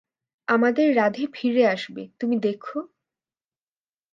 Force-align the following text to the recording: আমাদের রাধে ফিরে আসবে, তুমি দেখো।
আমাদের 0.47 0.95
রাধে 0.95 1.23
ফিরে 1.33 1.63
আসবে, 1.67 2.03
তুমি 2.19 2.35
দেখো। 2.39 2.77